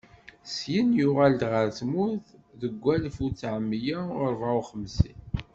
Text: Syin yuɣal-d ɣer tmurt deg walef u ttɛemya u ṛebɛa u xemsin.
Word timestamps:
Syin 0.55 0.87
yuɣal-d 0.97 1.41
ɣer 1.51 1.67
tmurt 1.77 2.27
deg 2.61 2.73
walef 2.83 3.17
u 3.25 3.27
ttɛemya 3.31 3.97
u 4.11 4.15
ṛebɛa 4.31 4.51
u 4.59 4.61
xemsin. 4.69 5.19